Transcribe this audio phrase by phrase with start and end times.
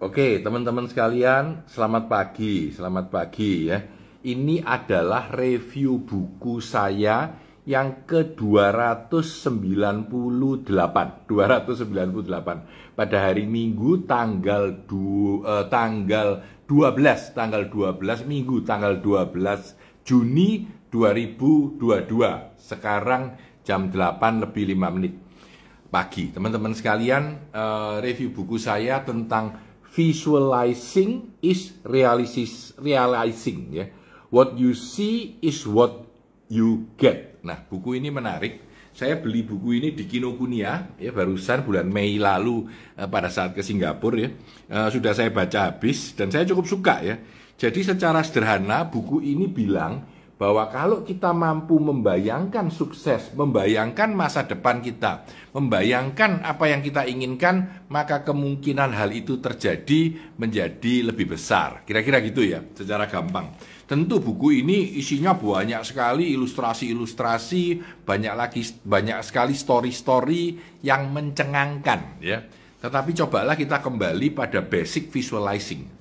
[0.00, 3.84] Oke, teman-teman sekalian, selamat pagi, selamat pagi ya.
[4.24, 7.36] Ini adalah review buku saya
[7.68, 10.96] yang ke-298,
[11.28, 20.64] 298 pada hari Minggu tanggal du, eh, tanggal 12, tanggal 12 Minggu tanggal 12 Juni
[20.88, 22.56] 2022.
[22.56, 25.12] Sekarang jam 8 lebih 5 menit
[25.92, 26.32] pagi.
[26.32, 33.86] Teman-teman sekalian, eh, review buku saya tentang visualizing is realizing, realizing ya.
[34.30, 36.06] What you see is what
[36.46, 37.42] you get.
[37.42, 38.70] Nah, buku ini menarik.
[38.90, 42.66] Saya beli buku ini di Kinokuniya ya barusan bulan Mei lalu
[42.98, 44.30] eh, pada saat ke Singapura ya.
[44.70, 47.16] Eh, sudah saya baca habis dan saya cukup suka ya.
[47.60, 50.06] Jadi secara sederhana buku ini bilang
[50.40, 57.84] bahwa kalau kita mampu membayangkan sukses, membayangkan masa depan kita, membayangkan apa yang kita inginkan,
[57.92, 61.84] maka kemungkinan hal itu terjadi menjadi lebih besar.
[61.84, 63.52] Kira-kira gitu ya, secara gampang.
[63.84, 67.64] Tentu buku ini isinya banyak sekali ilustrasi-ilustrasi,
[68.08, 72.40] banyak lagi banyak sekali story-story yang mencengangkan ya.
[72.80, 75.99] Tetapi cobalah kita kembali pada basic visualizing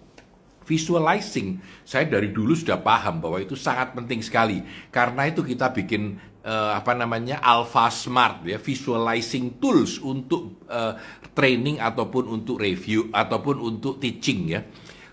[0.70, 1.58] visualizing.
[1.82, 4.62] Saya dari dulu sudah paham bahwa itu sangat penting sekali.
[4.94, 10.94] Karena itu kita bikin uh, apa namanya Alpha Smart ya visualizing tools untuk uh,
[11.34, 14.62] training ataupun untuk review ataupun untuk teaching ya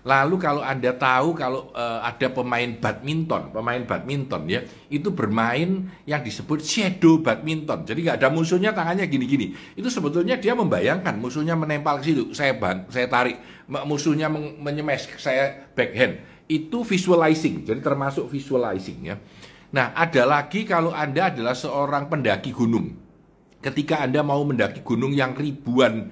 [0.07, 6.21] Lalu kalau Anda tahu kalau uh, ada pemain badminton, pemain badminton ya, itu bermain yang
[6.23, 7.83] disebut shadow badminton.
[7.83, 9.51] Jadi nggak ada musuhnya tangannya gini-gini.
[9.75, 12.23] Itu sebetulnya dia membayangkan musuhnya menempel ke situ.
[12.31, 13.35] Saya bang, saya tarik,
[13.67, 16.23] musuhnya menyemes, saya backhand.
[16.47, 17.67] Itu visualizing.
[17.67, 19.19] Jadi termasuk visualizing ya.
[19.75, 22.95] Nah, ada lagi kalau Anda adalah seorang pendaki gunung.
[23.59, 26.07] Ketika Anda mau mendaki gunung yang ribuan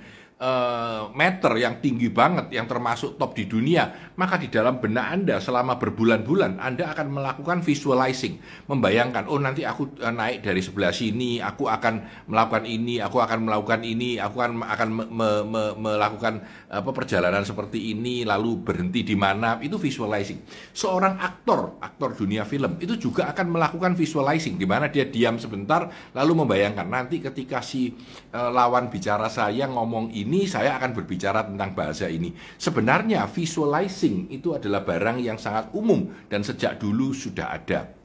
[0.46, 5.36] uh, meter yang tinggi banget yang termasuk top di dunia maka di dalam benak Anda
[5.42, 8.40] selama berbulan-bulan Anda akan melakukan visualizing.
[8.70, 13.50] Membayangkan oh nanti aku uh, naik dari sebelah sini aku akan melakukan ini aku akan
[13.50, 16.40] melakukan ini aku akan akan me, me, me, melakukan
[16.70, 20.46] apa perjalanan seperti ini lalu berhenti di mana itu visualizing.
[20.72, 25.92] Seorang aktor aktor dunia film itu juga akan melakukan visualizing di mana dia diam sebentar
[26.16, 27.92] lalu membayangkan nanti ketika si
[28.32, 32.36] uh, lawan bicara saya ngomong ini ini saya akan berbicara tentang bahasa ini.
[32.60, 37.96] Sebenarnya visualizing itu adalah barang yang sangat umum dan sejak dulu sudah ada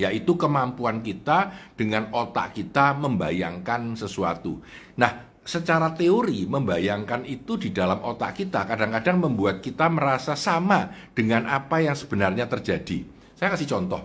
[0.00, 4.56] yaitu kemampuan kita dengan otak kita membayangkan sesuatu.
[4.96, 11.44] Nah, secara teori membayangkan itu di dalam otak kita kadang-kadang membuat kita merasa sama dengan
[11.44, 13.04] apa yang sebenarnya terjadi.
[13.36, 14.02] Saya kasih contoh.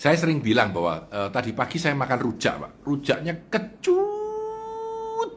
[0.00, 2.72] Saya sering bilang bahwa e, tadi pagi saya makan rujak, Pak.
[2.88, 4.19] Rujaknya kecut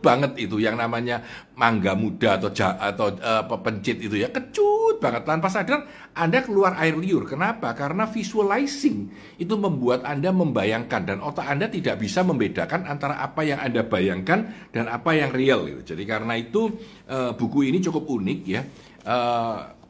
[0.04, 1.24] banget itu yang namanya
[1.56, 6.78] mangga muda atau ja, atau uh, pencit itu ya kecut banget tanpa sadar Anda keluar
[6.80, 7.26] air liur.
[7.26, 7.74] Kenapa?
[7.74, 13.60] Karena visualizing itu membuat Anda membayangkan dan otak Anda tidak bisa membedakan antara apa yang
[13.60, 15.96] Anda bayangkan dan apa yang real gitu.
[15.96, 16.72] Jadi karena itu
[17.12, 18.62] uh, buku ini cukup unik ya.
[19.04, 19.83] Uh,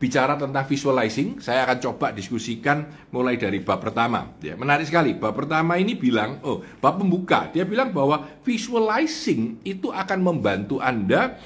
[0.00, 4.32] bicara tentang visualizing, saya akan coba diskusikan mulai dari bab pertama.
[4.40, 5.12] Ya, menarik sekali.
[5.12, 7.52] Bab pertama ini bilang, oh, bab pembuka.
[7.52, 11.36] Dia bilang bahwa visualizing itu akan membantu Anda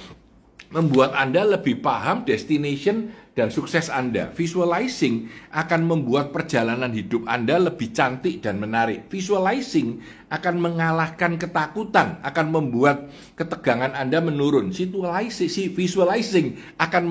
[0.75, 4.31] membuat Anda lebih paham destination dan sukses Anda.
[4.35, 9.07] Visualizing akan membuat perjalanan hidup Anda lebih cantik dan menarik.
[9.07, 14.75] Visualizing akan mengalahkan ketakutan, akan membuat ketegangan Anda menurun.
[14.75, 17.05] Situasi visualizing akan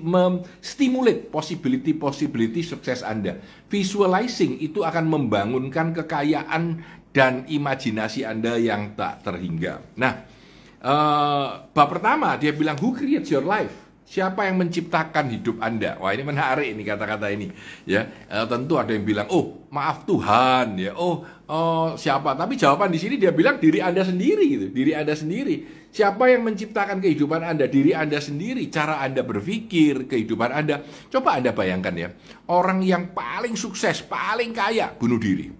[0.00, 3.40] memstimulate possibility-possibility sukses Anda.
[3.68, 6.80] Visualizing itu akan membangunkan kekayaan
[7.12, 9.84] dan imajinasi Anda yang tak terhingga.
[10.00, 10.39] Nah,
[10.84, 13.90] uh, bab pertama dia bilang who creates your life?
[14.10, 15.94] Siapa yang menciptakan hidup Anda?
[16.02, 17.46] Wah, ini menarik ini kata-kata ini.
[17.86, 22.90] Ya, e, tentu ada yang bilang, "Oh, maaf Tuhan." Ya, "Oh, oh siapa?" Tapi jawaban
[22.90, 24.66] di sini dia bilang diri Anda sendiri gitu.
[24.74, 25.86] Diri Anda sendiri.
[25.94, 27.70] Siapa yang menciptakan kehidupan Anda?
[27.70, 28.66] Diri Anda sendiri.
[28.66, 30.82] Cara Anda berpikir, kehidupan Anda.
[31.06, 32.10] Coba Anda bayangkan ya.
[32.50, 35.54] Orang yang paling sukses, paling kaya bunuh diri.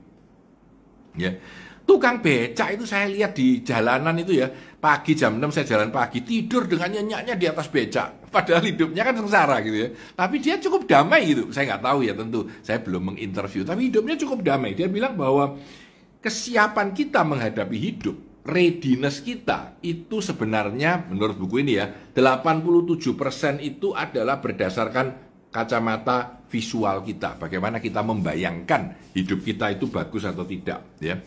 [1.14, 1.38] Ya.
[1.90, 4.46] Tukang becak itu saya lihat di jalanan itu ya,
[4.78, 9.18] pagi jam 6 saya jalan pagi, tidur dengan nyenyaknya di atas becak Padahal hidupnya kan
[9.18, 9.88] sengsara gitu ya.
[10.14, 11.50] Tapi dia cukup damai gitu.
[11.50, 12.46] Saya nggak tahu ya tentu.
[12.62, 13.66] Saya belum menginterview.
[13.66, 14.78] Tapi hidupnya cukup damai.
[14.78, 15.58] Dia bilang bahwa
[16.22, 24.38] kesiapan kita menghadapi hidup, readiness kita itu sebenarnya menurut buku ini ya, 87% itu adalah
[24.38, 25.06] berdasarkan
[25.50, 27.34] kacamata visual kita.
[27.34, 31.18] Bagaimana kita membayangkan hidup kita itu bagus atau tidak ya.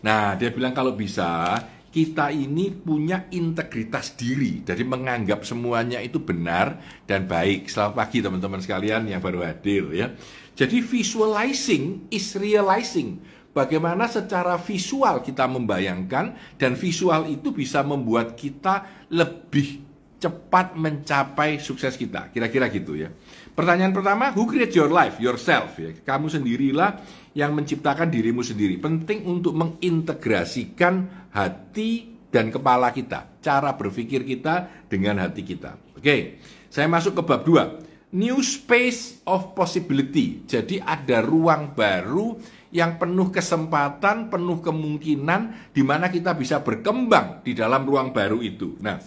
[0.00, 1.60] Nah, dia bilang kalau bisa
[1.90, 7.66] kita ini punya integritas diri, jadi menganggap semuanya itu benar dan baik.
[7.66, 10.14] Selamat pagi teman-teman sekalian yang baru hadir ya.
[10.54, 13.20] Jadi visualizing is realizing.
[13.50, 19.82] Bagaimana secara visual kita membayangkan dan visual itu bisa membuat kita lebih
[20.20, 22.30] cepat mencapai sukses kita.
[22.30, 23.10] Kira-kira gitu ya.
[23.56, 25.18] Pertanyaan pertama, who create your life?
[25.18, 25.90] Yourself ya.
[26.06, 27.02] Kamu sendirilah
[27.36, 28.78] yang menciptakan dirimu sendiri.
[28.80, 35.78] Penting untuk mengintegrasikan hati dan kepala kita, cara berpikir kita dengan hati kita.
[35.98, 38.14] Oke, saya masuk ke bab 2.
[38.14, 40.42] New space of possibility.
[40.42, 42.34] Jadi ada ruang baru
[42.74, 48.78] yang penuh kesempatan, penuh kemungkinan di mana kita bisa berkembang di dalam ruang baru itu.
[48.82, 48.98] Nah,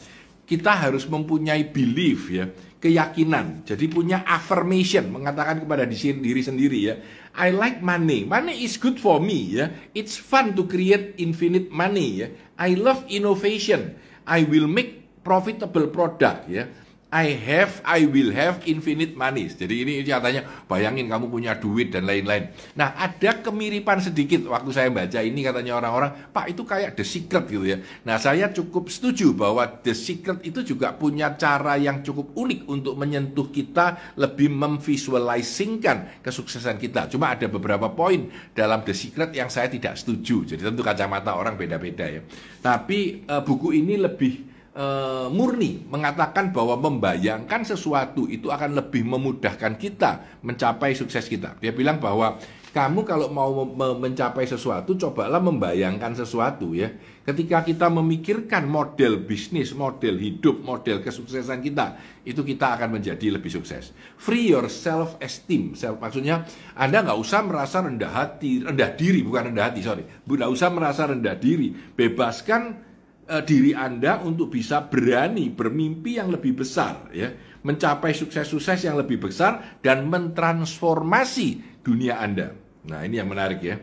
[0.44, 2.48] kita harus mempunyai belief ya,
[2.84, 3.64] keyakinan.
[3.64, 7.00] Jadi punya affirmation, mengatakan kepada diri sendiri ya,
[7.32, 8.28] I like money.
[8.28, 9.72] Money is good for me ya.
[9.96, 12.28] It's fun to create infinite money ya.
[12.60, 13.96] I love innovation.
[14.28, 16.68] I will make profitable product ya.
[17.14, 19.46] I have, I will have infinite money.
[19.46, 22.50] Jadi ini katanya bayangin kamu punya duit dan lain-lain.
[22.74, 27.46] Nah ada kemiripan sedikit waktu saya baca ini katanya orang-orang, Pak itu kayak The Secret
[27.54, 27.78] gitu ya.
[28.02, 32.98] Nah saya cukup setuju bahwa The Secret itu juga punya cara yang cukup unik untuk
[32.98, 37.14] menyentuh kita lebih memvisualisingkan kesuksesan kita.
[37.14, 40.50] Cuma ada beberapa poin dalam The Secret yang saya tidak setuju.
[40.50, 42.26] Jadi tentu kacamata orang beda-beda ya.
[42.58, 44.86] Tapi uh, buku ini lebih e,
[45.30, 51.56] murni mengatakan bahwa membayangkan sesuatu itu akan lebih memudahkan kita mencapai sukses kita.
[51.62, 52.42] Dia bilang bahwa
[52.74, 53.54] kamu kalau mau
[53.94, 56.90] mencapai sesuatu cobalah membayangkan sesuatu ya.
[57.24, 63.54] Ketika kita memikirkan model bisnis, model hidup, model kesuksesan kita, itu kita akan menjadi lebih
[63.54, 63.94] sukses.
[64.18, 65.78] Free your self esteem.
[65.78, 70.04] Self maksudnya Anda nggak usah merasa rendah hati, rendah diri bukan rendah hati, sorry.
[70.26, 71.72] Nggak usah merasa rendah diri.
[71.72, 72.93] Bebaskan
[73.30, 77.32] uh, diri Anda untuk bisa berani bermimpi yang lebih besar ya,
[77.64, 82.52] mencapai sukses-sukses yang lebih besar dan mentransformasi dunia Anda.
[82.84, 83.80] Nah, ini yang menarik ya.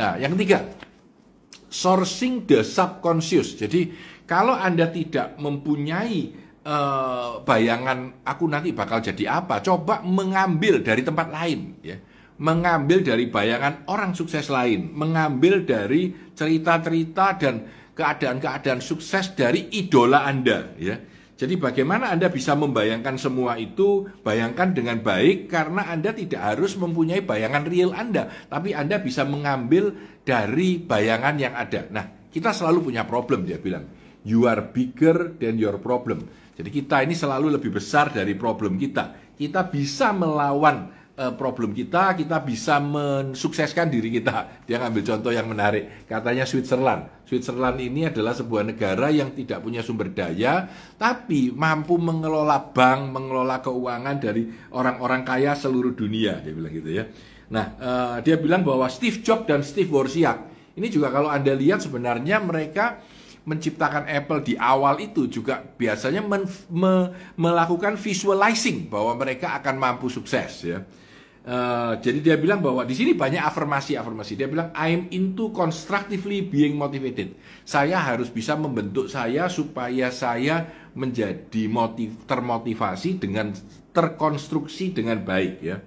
[0.00, 0.72] Nah, yang ketiga,
[1.68, 3.60] sourcing the subconscious.
[3.60, 3.92] Jadi,
[4.24, 6.32] kalau Anda tidak mempunyai
[6.64, 11.96] uh, bayangan aku nanti bakal jadi apa, coba mengambil dari tempat lain ya
[12.42, 20.72] mengambil dari bayangan orang sukses lain, mengambil dari cerita-cerita dan keadaan-keadaan sukses dari idola Anda
[20.76, 20.96] ya.
[21.32, 27.18] Jadi bagaimana Anda bisa membayangkan semua itu, bayangkan dengan baik karena Anda tidak harus mempunyai
[27.18, 29.90] bayangan real Anda, tapi Anda bisa mengambil
[30.22, 31.90] dari bayangan yang ada.
[31.90, 33.90] Nah, kita selalu punya problem dia bilang.
[34.22, 36.30] You are bigger than your problem.
[36.54, 39.34] Jadi kita ini selalu lebih besar dari problem kita.
[39.34, 44.64] Kita bisa melawan uh, problem kita, kita bisa mensukseskan diri kita.
[44.68, 47.24] Dia ngambil contoh yang menarik, katanya Switzerland.
[47.26, 50.68] Switzerland ini adalah sebuah negara yang tidak punya sumber daya,
[51.00, 56.40] tapi mampu mengelola bank, mengelola keuangan dari orang-orang kaya seluruh dunia.
[56.44, 57.04] Dia bilang gitu ya.
[57.52, 61.84] Nah, uh, dia bilang bahwa Steve Jobs dan Steve Wozniak ini juga kalau anda lihat
[61.84, 63.00] sebenarnya mereka
[63.42, 66.46] menciptakan Apple di awal itu juga biasanya me,
[67.34, 70.80] melakukan visualizing bahwa mereka akan mampu sukses ya.
[71.42, 74.38] Uh, jadi dia bilang bahwa di sini banyak afirmasi-afirmasi.
[74.38, 77.34] Dia bilang I'm into constructively being motivated.
[77.66, 83.50] Saya harus bisa membentuk saya supaya saya menjadi motiv termotivasi dengan
[83.90, 85.82] terkonstruksi dengan baik ya.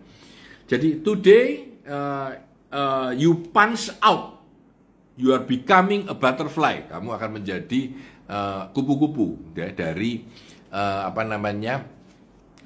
[0.68, 2.36] Jadi today uh,
[2.75, 4.44] uh, you punch out,
[5.15, 6.84] you are becoming a butterfly.
[6.91, 7.96] Kamu akan menjadi
[8.75, 10.25] kupu-kupu uh, ya, dari
[10.74, 11.95] uh, apa namanya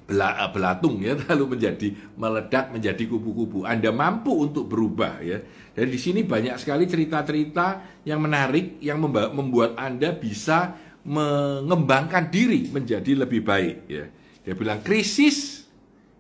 [0.09, 3.63] belatung ya lalu menjadi meledak menjadi kupu-kupu.
[3.63, 5.39] Anda mampu untuk berubah ya.
[5.73, 10.75] Dan di sini banyak sekali cerita-cerita yang menarik yang membuat Anda bisa
[11.05, 14.05] mengembangkan diri menjadi lebih baik ya.
[14.43, 15.63] Dia bilang krisis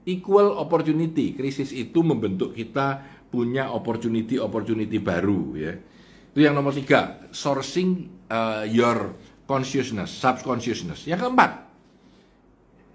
[0.07, 1.35] equal opportunity.
[1.35, 5.73] Krisis itu membentuk kita punya opportunity opportunity baru ya.
[6.29, 9.17] Itu yang nomor tiga, sourcing uh, your
[9.49, 11.09] consciousness, subconsciousness.
[11.09, 11.68] Yang keempat,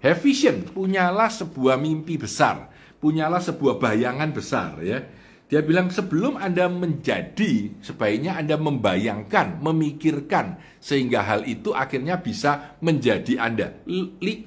[0.05, 2.69] Have vision, punyalah sebuah mimpi besar,
[3.01, 5.01] punyalah sebuah bayangan besar ya.
[5.49, 13.49] Dia bilang sebelum Anda menjadi, sebaiknya Anda membayangkan, memikirkan sehingga hal itu akhirnya bisa menjadi
[13.49, 13.81] Anda.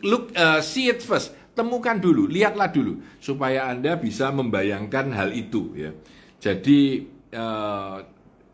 [0.06, 5.74] Look, uh, see it first, temukan dulu, lihatlah dulu supaya Anda bisa membayangkan hal itu
[5.74, 5.90] ya.
[6.38, 7.02] Jadi
[7.34, 7.98] uh,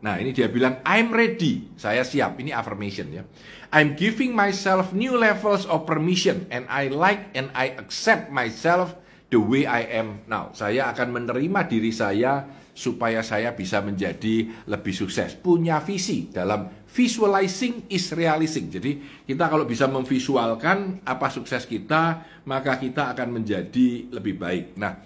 [0.05, 1.73] Nah, ini dia bilang I'm ready.
[1.81, 2.37] Saya siap.
[2.37, 3.25] Ini affirmation ya.
[3.73, 8.93] I'm giving myself new levels of permission and I like and I accept myself
[9.33, 10.53] the way I am now.
[10.53, 12.45] Saya akan menerima diri saya
[12.75, 15.33] supaya saya bisa menjadi lebih sukses.
[15.41, 18.69] Punya visi dalam visualizing is realizing.
[18.69, 24.77] Jadi kita kalau bisa memvisualkan apa sukses kita, maka kita akan menjadi lebih baik.
[24.77, 25.01] Nah,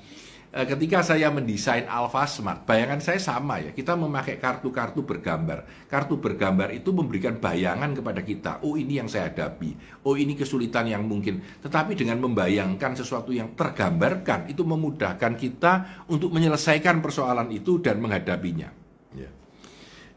[0.50, 3.70] ketika saya mendesain Alpha Smart, bayangan saya sama ya.
[3.70, 5.66] Kita memakai kartu-kartu bergambar.
[5.86, 8.52] Kartu bergambar itu memberikan bayangan kepada kita.
[8.66, 10.02] Oh ini yang saya hadapi.
[10.10, 11.42] Oh ini kesulitan yang mungkin.
[11.62, 18.74] Tetapi dengan membayangkan sesuatu yang tergambarkan, itu memudahkan kita untuk menyelesaikan persoalan itu dan menghadapinya.
[19.14, 19.39] Ya.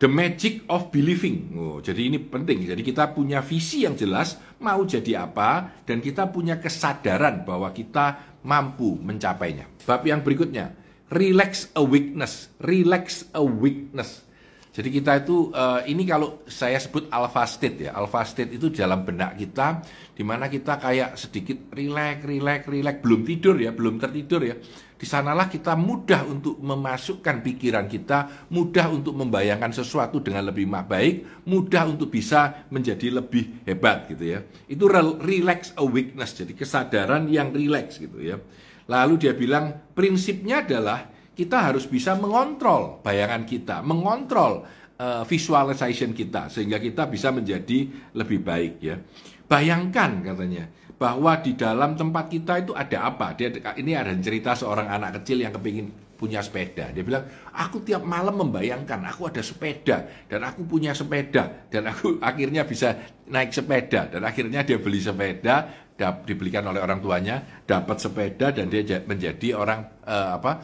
[0.02, 1.54] The magic of believing.
[1.54, 2.66] Oh, jadi ini penting.
[2.66, 8.34] Jadi kita punya visi yang jelas, mau jadi apa, dan kita punya kesadaran bahwa kita
[8.42, 9.70] mampu mencapainya.
[9.86, 10.74] Bab yang berikutnya,
[11.06, 14.26] relax a weakness, relax a weakness.
[14.72, 19.04] Jadi kita itu uh, ini kalau saya sebut alpha state ya, alpha state itu dalam
[19.04, 19.84] benak kita
[20.16, 24.56] di mana kita kayak sedikit relax, relax, relax, belum tidur ya, belum tertidur ya.
[25.02, 31.42] Di sanalah kita mudah untuk memasukkan pikiran kita, mudah untuk membayangkan sesuatu dengan lebih baik,
[31.42, 34.46] mudah untuk bisa menjadi lebih hebat gitu ya.
[34.70, 38.38] Itu relax a weakness, jadi kesadaran yang relax gitu ya.
[38.86, 44.62] Lalu dia bilang prinsipnya adalah kita harus bisa mengontrol bayangan kita, mengontrol
[45.02, 49.02] uh, visualization kita sehingga kita bisa menjadi lebih baik ya.
[49.50, 50.70] Bayangkan katanya
[51.02, 53.34] bahwa di dalam tempat kita itu ada apa?
[53.34, 56.94] Dia ini ada cerita seorang anak kecil yang kepingin punya sepeda.
[56.94, 62.14] Dia bilang, aku tiap malam membayangkan aku ada sepeda dan aku punya sepeda dan aku
[62.30, 62.94] akhirnya bisa
[63.26, 69.02] naik sepeda dan akhirnya dia beli sepeda dibelikan oleh orang tuanya, dapat sepeda dan dia
[69.06, 70.62] menjadi orang uh, apa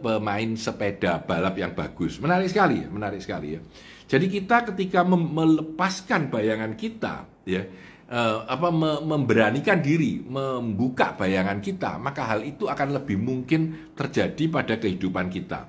[0.00, 2.16] pemain sepeda balap yang bagus.
[2.20, 3.60] Menarik sekali, ya, menarik sekali ya.
[4.08, 7.64] Jadi kita ketika melepaskan bayangan kita, ya
[8.12, 14.44] uh, apa me, memberanikan diri, membuka bayangan kita, maka hal itu akan lebih mungkin terjadi
[14.52, 15.66] pada kehidupan kita.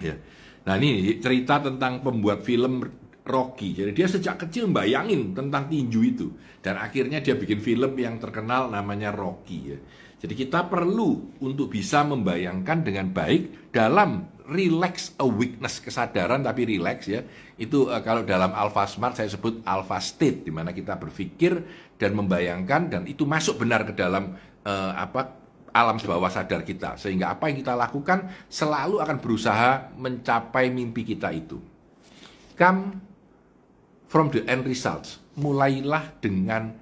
[0.00, 0.16] Ya.
[0.64, 2.86] Nah ini cerita tentang pembuat film
[3.22, 3.78] Rocky.
[3.78, 6.26] Jadi dia sejak kecil bayangin tentang tinju itu
[6.58, 9.78] dan akhirnya dia bikin film yang terkenal namanya Rocky ya.
[10.22, 17.10] Jadi kita perlu untuk bisa membayangkan dengan baik dalam relax a weakness kesadaran tapi relax
[17.10, 17.26] ya.
[17.58, 21.62] Itu uh, kalau dalam Alpha Smart saya sebut Alpha State di mana kita berpikir
[21.98, 24.34] dan membayangkan dan itu masuk benar ke dalam
[24.66, 30.70] uh, apa alam bawah sadar kita sehingga apa yang kita lakukan selalu akan berusaha mencapai
[30.70, 31.58] mimpi kita itu.
[32.54, 33.11] Come
[34.12, 35.24] from the end results.
[35.40, 36.76] Mulailah dengan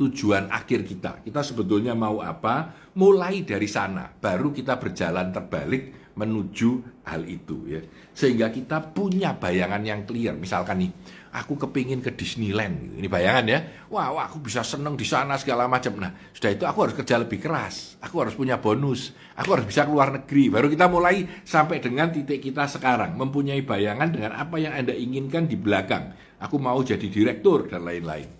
[0.00, 1.20] tujuan akhir kita.
[1.20, 2.72] Kita sebetulnya mau apa?
[2.96, 7.80] Mulai dari sana, baru kita berjalan terbalik menuju hal itu ya.
[8.14, 10.38] Sehingga kita punya bayangan yang clear.
[10.38, 10.90] Misalkan nih,
[11.34, 12.94] aku kepingin ke Disneyland.
[12.94, 13.58] Ini bayangan ya.
[13.90, 15.98] Wah, wah aku bisa seneng di sana segala macam.
[15.98, 17.98] Nah, sudah itu aku harus kerja lebih keras.
[17.98, 19.10] Aku harus punya bonus.
[19.34, 20.54] Aku harus bisa keluar negeri.
[20.54, 23.18] Baru kita mulai sampai dengan titik kita sekarang.
[23.18, 26.14] Mempunyai bayangan dengan apa yang Anda inginkan di belakang.
[26.38, 28.30] Aku mau jadi direktur dan lain-lain.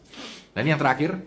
[0.55, 1.19] Dan yang terakhir,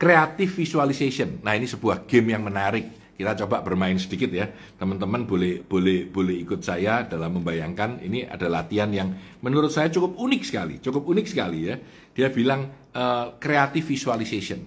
[0.00, 1.44] creative visualization.
[1.44, 4.48] Nah, ini sebuah game yang menarik kita coba bermain sedikit ya.
[4.80, 9.12] Teman-teman boleh boleh boleh ikut saya dalam membayangkan ini ada latihan yang
[9.44, 11.76] menurut saya cukup unik sekali cukup unik sekali ya.
[12.12, 14.64] Dia bilang uh, creative visualization.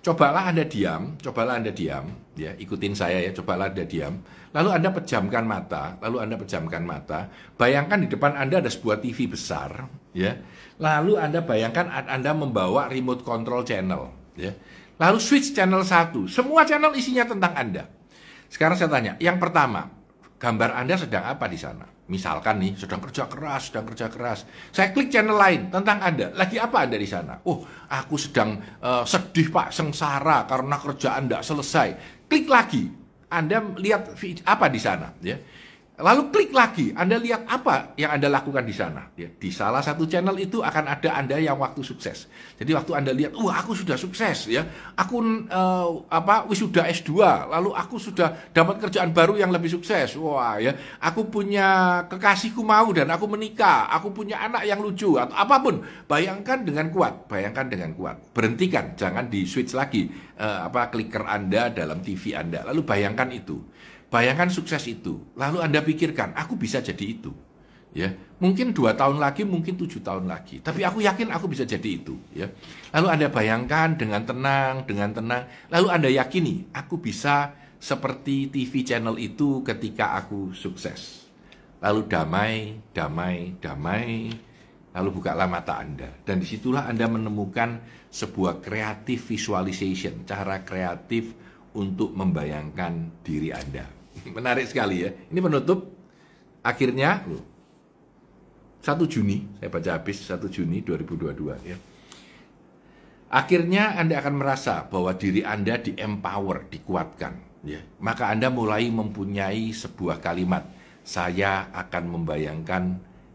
[0.00, 4.22] Cobalah anda diam cobalah anda diam ya ikutin saya ya cobalah anda diam.
[4.50, 7.28] Lalu anda pejamkan mata lalu anda pejamkan mata.
[7.58, 10.38] Bayangkan di depan anda ada sebuah TV besar ya.
[10.80, 14.56] Lalu anda bayangkan anda membawa remote control channel ya
[15.00, 16.28] Lalu switch channel satu.
[16.28, 17.88] Semua channel isinya tentang Anda.
[18.52, 19.88] Sekarang saya tanya, yang pertama,
[20.36, 21.88] gambar Anda sedang apa di sana?
[22.10, 24.44] Misalkan nih, sedang kerja keras, sedang kerja keras.
[24.74, 26.34] Saya klik channel lain tentang Anda.
[26.36, 27.38] Lagi apa Anda di sana?
[27.46, 31.88] Oh, aku sedang uh, sedih Pak, sengsara karena kerjaan tidak selesai.
[32.28, 32.84] Klik lagi.
[33.30, 34.10] Anda lihat
[34.42, 35.38] apa di sana, ya.
[36.00, 39.12] Lalu klik lagi, Anda lihat apa yang Anda lakukan di sana.
[39.14, 42.26] Ya, di salah satu channel itu akan ada Anda yang waktu sukses.
[42.56, 44.64] Jadi waktu Anda lihat, wah aku sudah sukses ya,
[44.96, 47.12] aku uh, apa wisuda S2,
[47.52, 50.16] lalu aku sudah dapat kerjaan baru yang lebih sukses.
[50.16, 50.72] Wah ya,
[51.04, 55.84] aku punya kekasihku mau dan aku menikah, aku punya anak yang lucu atau apa pun.
[56.08, 58.32] Bayangkan dengan kuat, bayangkan dengan kuat.
[58.32, 60.08] Berhentikan, jangan di switch lagi
[60.40, 62.64] uh, apa clicker Anda dalam TV Anda.
[62.72, 63.60] Lalu bayangkan itu.
[64.10, 65.22] Bayangkan sukses itu.
[65.38, 67.30] Lalu Anda pikirkan, aku bisa jadi itu.
[67.90, 70.62] Ya, mungkin dua tahun lagi, mungkin tujuh tahun lagi.
[70.62, 72.14] Tapi aku yakin aku bisa jadi itu.
[72.34, 72.50] Ya,
[72.94, 75.42] lalu Anda bayangkan dengan tenang, dengan tenang.
[75.70, 81.26] Lalu Anda yakini, aku bisa seperti TV channel itu ketika aku sukses.
[81.82, 82.54] Lalu damai,
[82.94, 84.30] damai, damai.
[84.90, 86.10] Lalu bukalah mata Anda.
[86.22, 91.34] Dan di situlah Anda menemukan sebuah kreatif visualization, cara kreatif
[91.74, 93.99] untuk membayangkan diri Anda.
[94.28, 95.10] Menarik sekali ya.
[95.32, 95.96] Ini penutup.
[96.60, 101.76] Akhirnya 1 Juni, saya baca habis 1 Juni 2022 ya.
[103.30, 107.64] Akhirnya Anda akan merasa bahwa diri Anda di empower, dikuatkan.
[107.64, 107.80] Ya.
[108.02, 110.66] Maka Anda mulai mempunyai sebuah kalimat,
[111.06, 112.84] saya akan membayangkan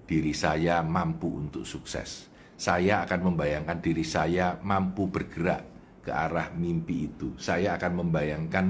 [0.05, 2.29] diri saya mampu untuk sukses.
[2.55, 5.63] Saya akan membayangkan diri saya mampu bergerak
[6.05, 7.33] ke arah mimpi itu.
[7.41, 8.65] Saya akan membayangkan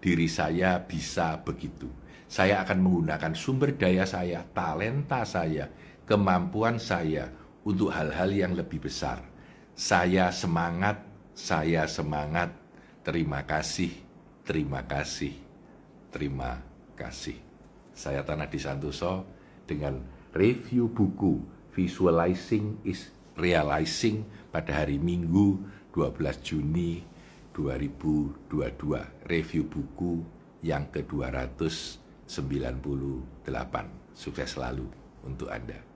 [0.00, 1.86] diri saya bisa begitu.
[2.26, 5.68] Saya akan menggunakan sumber daya saya, talenta saya,
[6.08, 7.28] kemampuan saya
[7.62, 9.20] untuk hal-hal yang lebih besar.
[9.76, 11.04] Saya semangat,
[11.36, 12.50] saya semangat.
[13.04, 13.92] Terima kasih,
[14.44, 15.34] terima kasih,
[16.12, 16.60] terima
[16.96, 17.38] kasih.
[17.96, 19.26] Saya Tanah Disantoso
[19.68, 20.00] dengan
[20.32, 21.40] review buku
[21.74, 25.64] Visualizing is Realizing pada hari Minggu
[25.96, 27.09] 12 Juni
[27.60, 30.24] 2022 review buku
[30.64, 33.76] yang ke-298
[34.16, 34.88] sukses selalu
[35.20, 35.89] untuk Anda